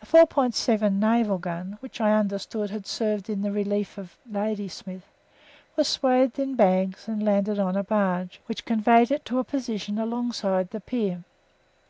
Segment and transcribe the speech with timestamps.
[0.00, 5.04] A 4.7 naval gun, which, I understand, had served in the relief of Ladysmith,
[5.76, 9.98] was swathed in bags and landed on a barge, which conveyed it to a position
[9.98, 11.24] alongside the pier.